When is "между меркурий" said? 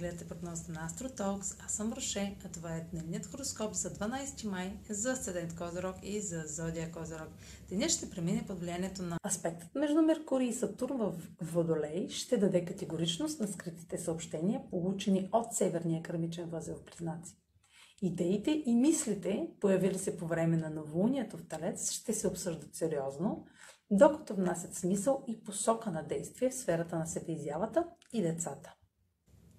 9.74-10.48